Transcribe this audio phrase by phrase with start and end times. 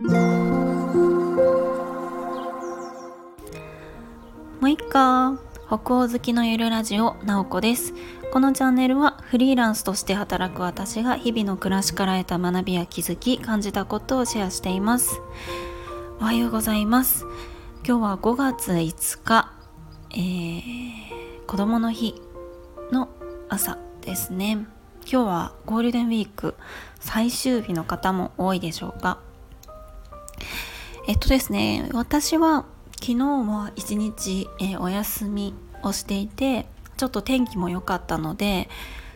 [0.00, 0.10] も
[4.62, 5.36] う一回
[5.66, 7.94] 北欧好きのゆるラジオなおこです。
[8.32, 15.20] このチャンネルはフリーランスとして働く私が日々の暮らしから得た学びや気づき感じたことをシェアしています。
[16.20, 17.26] おはようございます。
[17.84, 19.52] 今日は5月5日、
[20.12, 22.22] えー、子供の日
[22.92, 23.08] の
[23.48, 24.64] 朝ですね。
[25.10, 26.54] 今日はゴールデンウィーク
[27.00, 29.26] 最終日の方も多いでしょうか。
[31.06, 32.66] えっとですね私は
[33.00, 36.66] 昨日は一日、えー、お休みをしていて
[36.96, 38.68] ちょっと天気も良かったので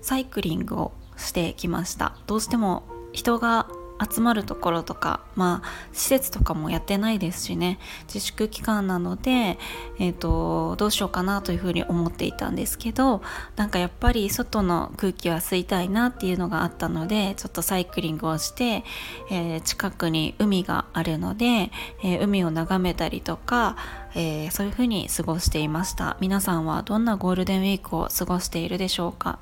[0.00, 2.16] サイクリングをしてきました。
[2.26, 3.68] どうしても人が
[4.12, 9.58] 集まるところとかまあ施設とかもやってないですしね自粛期間なので、
[9.98, 13.22] えーと、どうしようかなというふうに思っていたんですけど
[13.56, 18.84] なんかやっぱり外の空気は吸いたいなっていうのがあったのでちょっとサイクリングをして、
[19.30, 21.70] えー、近くに海があるので、
[22.02, 23.76] えー、海を眺めたりとか、
[24.14, 26.16] えー、そういうふうに過ごしていました。
[26.20, 29.38] 皆さんはどんなゴールデンウィークを過ごしているでしょうか？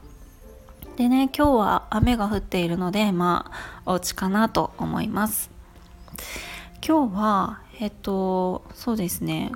[0.97, 3.50] でね今日は雨が降っているのでま
[3.84, 5.51] あお家かなと思います。
[6.86, 9.51] 今日はえっとそうですね。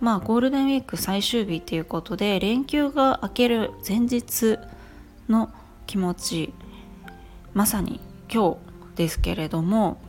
[0.00, 4.58] まあゴールデンウィーク最終日っていうことで連休が明ける前日
[5.28, 5.50] の
[5.86, 6.52] 気持ち
[7.54, 8.00] まさに
[8.32, 10.00] 今日ですけれども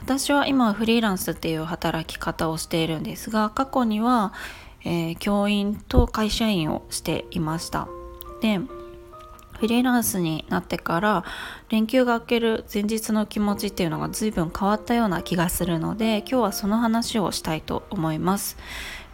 [0.00, 4.32] 私は今フリーランスっていう働き方をしているんですが過去には、
[4.84, 7.88] えー、教員と会社員をしていました。
[8.40, 8.60] で
[9.58, 11.24] フリーランスになってから
[11.68, 18.56] 連休が明ける前日の気持ちっていうのが随分変わったような気がするので今日はその話をしたいと思います。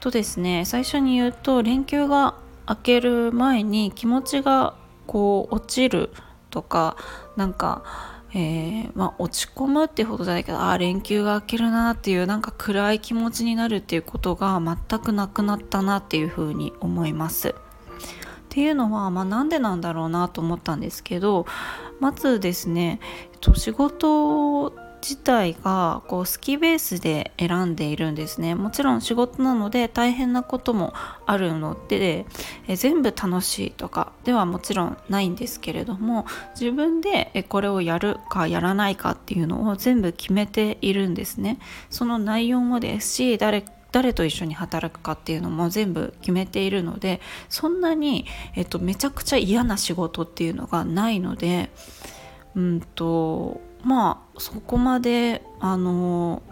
[0.00, 2.34] とですね最初に言うと連休が
[2.68, 4.74] 明ける前に気持ちが
[5.06, 6.10] こう落ちる
[6.50, 6.96] とか
[7.36, 7.82] なんか
[8.36, 17.54] えー、まあ、落ち込むってほどじゃないけどあ連休が明けるなっていうなんか暗い気持ちになるっていうことが全くなくなったなっていうふうに思います。
[18.54, 21.44] っていうのは、まあ、なんでなんだろうなと思ったんですけど
[21.98, 23.00] まずですね、
[23.32, 24.72] えっと、仕事
[25.02, 28.54] 自体がこう好きベースで選んでいるんですね。
[28.54, 30.94] もちろん仕事なので大変なことも
[31.26, 32.26] あるので
[32.68, 36.24] え全部楽しいとかではもちろんないんですけれども
[36.58, 41.58] 自分でえこれをやるかやらないかっていうのを全部決めているんですね。
[41.90, 51.70] その内容もですし誰誰と一緒に働くかっていうのも全部決めているのでそんなに、えっと、めちゃくちゃ嫌な仕事っていうのがないので
[52.56, 56.42] うんとまあそこまであの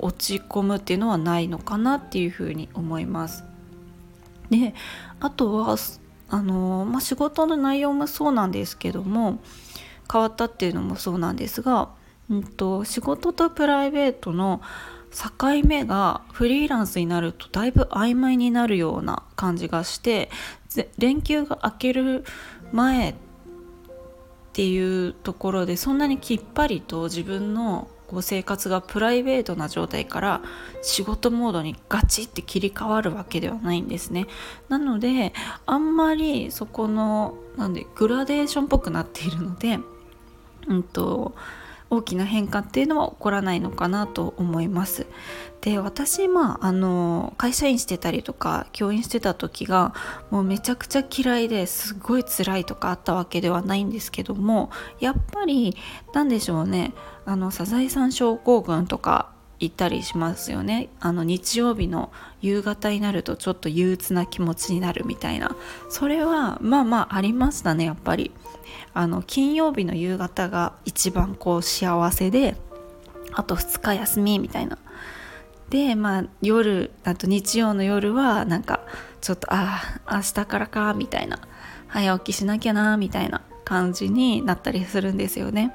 [0.00, 3.44] 落ち込むっていうのはないのかなっていうふうに思います。
[4.50, 4.74] で
[5.20, 5.76] あとは
[6.28, 9.38] あの、まあ、仕事の内容もそうなんですけども
[10.10, 11.90] 変わったっていうのもそうなんですが、
[12.28, 14.60] うんと仕事とプライベートの
[15.10, 20.30] 境目がフリーランスになるとだいぶ曖昧になるような感じがして
[20.98, 22.24] 連休が明ける
[22.72, 23.14] 前っ
[24.52, 27.88] ていうところでそんなにきっぱりと自分の
[28.20, 30.42] 生活がプライベートな状態から
[30.82, 34.26] 仕事モードにガチって切り替わるわけではないんですね。
[34.68, 35.32] なので
[35.66, 39.78] あんまりそこのなんでグラデーションっぽくなっているので
[40.66, 41.34] うんと
[41.90, 45.06] 大きな変化っていうのは起こらないのかなと思います。
[45.60, 49.92] で私まああの会社員してたりとか教員してた時が
[50.30, 55.76] もうめちゃくちゃ嫌いですごい辛いとかあったわけではないんですけどもやっぱり
[56.14, 56.94] 何でしょうね
[57.26, 60.88] あのサザエさん症候群とか行ったりしますよね。
[61.00, 62.10] あの日曜日の
[62.40, 65.54] 夕方になるとちょっと憂鬱な気持ちになるみたいな。
[65.90, 68.32] それはまあまあありましたねやっぱり。
[68.92, 72.56] あの金曜日の夕方が一番こう幸せで
[73.32, 74.78] あと2日休みみたいな。
[75.68, 78.80] でまあ夜あと日曜の夜はなんか
[79.20, 81.38] ちょっとああ明日からかみたいな。
[81.90, 85.74] 早起きしなきゃなみたいな感じになったりするんですよね。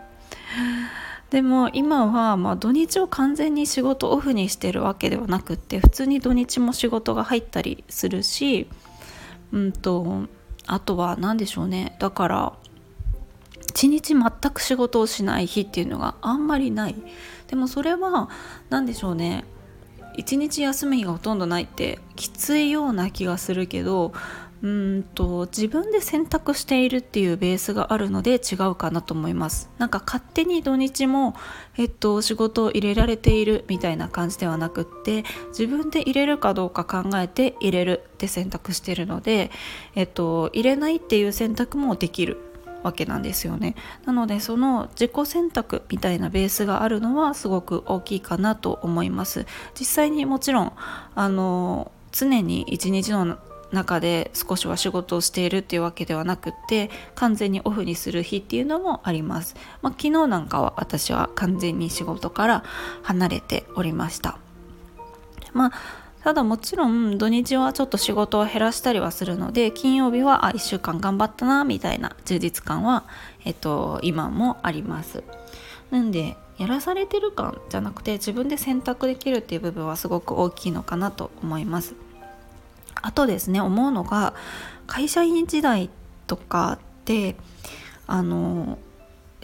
[1.35, 8.70] でも今はま土日を完全に仕事オフにしてるわけではなくって普通に土日も仕事が入ったりするし
[9.52, 10.28] うんと
[10.66, 11.97] あとは何でしょうね。
[11.99, 12.53] だから
[13.67, 16.96] 一日全く仕事をしない日っていうのがあんまりない。
[17.49, 18.29] でもそれは
[18.70, 19.43] 何でしょうね。
[20.16, 24.14] 一日休みがほとんどないってきついような気がするけど
[24.66, 29.70] うんと自分で選択しているっていうベースがあるので違うかなと思います。
[29.78, 31.35] なんか勝手に土日も、
[31.78, 39.52] えっと、仕事を入れられているみたいな感じではなくって自分で入れるかどうか考えて入れるって選択してるので、
[39.94, 42.40] えっと、入れないっていう選択もできる
[42.82, 43.76] わけなんですよね。
[44.06, 49.46] なのでその自己選択みたいなベースがあるのはすごく大きいかなと思います。
[49.79, 50.73] 実際にもちろん
[51.14, 53.38] あの常に一日の
[53.72, 62.64] 中で少しは仕事をしているっていうわけではなくって完全にオフにする日っていうのもあります、まあ、昨日なんかは私は完全に仕事から
[63.03, 64.38] 離れておりました。
[65.53, 65.72] まあ
[66.26, 73.06] ただもちろん土日はちょっと仕事を減らしたりはするので金曜日はあ1週間頑張ったなみたいな充実感は、
[73.44, 75.23] えっと、今もあります。
[75.91, 81.94] なんでやらされてる感じゃなくて自分で選択できるっていう部分はすごく大きいのかなと思います。
[83.01, 84.33] あとですね思うのが
[84.87, 85.89] 会社員時代
[86.27, 87.35] とかって
[88.07, 88.77] あの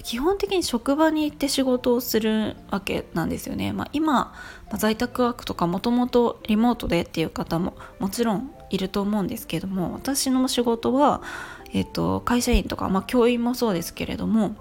[0.04, 3.72] 基本的に職場に行って仕事をするわけなんですよね。
[3.72, 4.34] まあ、今、ま
[4.74, 11.22] あ、在宅ワークとかもともとリモートでっていう方ももちろんいると思うんですけども私の仕事は、
[11.74, 14.56] えーと、会社員とか、まあ、教員もそうですけれども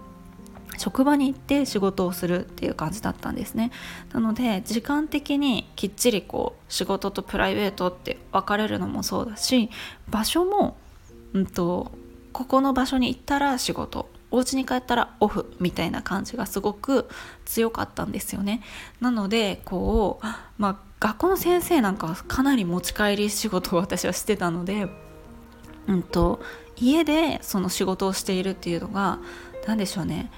[0.81, 3.71] 職場に行って仕事をするっていう感じだったんですね。
[4.15, 9.69] なので時間的にきっちりこう仕事とプライベートって分かれるのもそうだし
[10.09, 10.79] 場所も、
[11.35, 11.93] うんと
[12.33, 17.11] ここの場所に行ったら仕事お家に帰ったらオフみたいな感じがすごく
[17.45, 18.63] 強かったんですよね。
[19.03, 20.27] なのでこう
[20.57, 24.89] まあ学校の先生なんかはかなり持ち帰り仕事を 私はしてたので
[25.89, 26.41] うんと
[26.79, 29.19] 家でその仕事をしているっていうのが
[29.67, 30.31] 何でしょうね。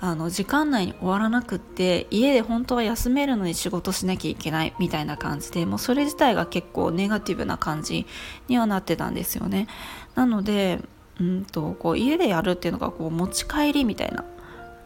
[0.00, 8.06] あの時間内に終わらなくって家で本当は休めるのに仕事しなきゃいけないみたいな感じでもうそれ自体が結構ネガティブな感じ
[8.46, 9.66] にはなってたんですよね
[10.14, 10.80] なので
[11.20, 14.24] うんとこう家でやるっていうのがこう持ち帰りみたいな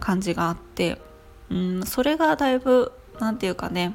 [0.00, 0.98] 感じがあって
[1.50, 3.94] うんそれがだいぶ何て言うかね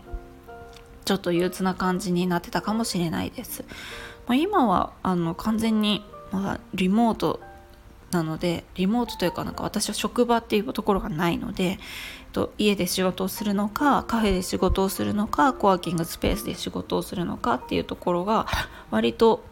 [1.04, 3.64] ちょっと憂鬱な感じになってたかもしれないです。
[4.28, 6.04] ま、今はあの完全に、
[6.34, 7.40] まあ、リモート
[8.12, 11.78] なのでリモートというかなんか私は職場っていうところがないのでえっ
[12.32, 18.48] と家で仕事をするのかカフェで仕事をするのかコワーキングスペースで仕事をするのかっていうところが
[18.92, 19.44] 割と、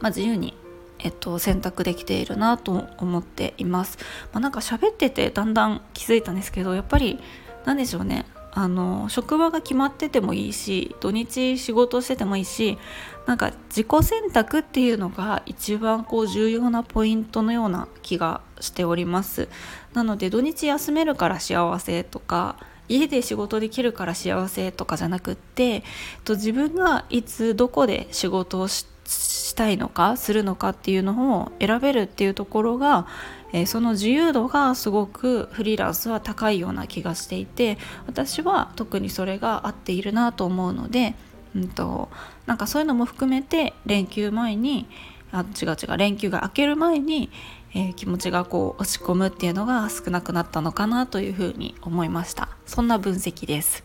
[0.00, 0.54] まあ、自由に
[1.00, 3.98] えっと、選択できているなと思っています。
[4.32, 7.20] まあ、なんか喋っててだんだん気づいたんですけどやっぱり
[7.66, 8.24] 何でしょうね
[8.54, 12.78] あの職場が決まっててもいいし土日仕事しててもいいし
[13.26, 19.48] なんか自己選択っていうのが一番こう重要なポイントのような気がしております。
[19.92, 22.56] なので土日休めるから幸せとか
[22.88, 25.82] 家で仕事できるから幸せとかじゃなくってえっ
[26.24, 33.06] と自分がいつどこで仕事をししたいのかするのかっていうのを選べるっていうところが、
[33.54, 37.78] え、その自由度がすごくフリーランスは高いような気がしていて
[38.08, 41.14] 私は特にそれが合っているなと思うので、
[41.54, 42.08] うんと、
[42.46, 44.88] なんかそういうのも含めて連休前に
[45.30, 47.30] あ違う違う連休が明ける前に、
[47.74, 53.84] えー、気持ちがこう落ち込むっていうのが少なくなったのかなというふうに思いましたそんな分析です。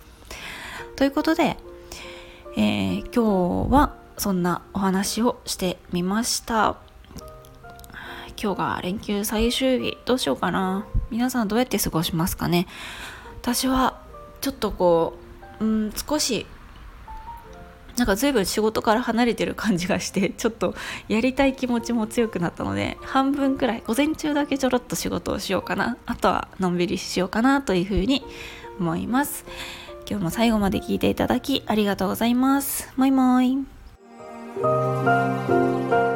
[0.95, 1.57] ということで、
[2.57, 6.88] えー、今日はそんなお話をしてみました
[8.41, 10.86] 今日が連休最終日どうしようかな。
[11.12, 12.68] 皆さんどうやって過ごしますかね。
[13.41, 14.01] 私は
[14.39, 15.18] ちょっとこ
[15.59, 16.45] ううん少し
[17.97, 20.74] なんか随分仕事から離れてる感じがして ちょっと
[21.09, 25.97] やりたい気持ちも強くなったので半分くらい午前中だけちょろっと仕事をしようかな。
[26.06, 28.24] あとはのんびりしようかなというふうに
[28.80, 29.44] 思います。
[30.09, 32.90] 今日も最後まで聞いていただきありがとうございます。
[32.95, 33.57] もいもい。
[34.61, 36.08] Thank you.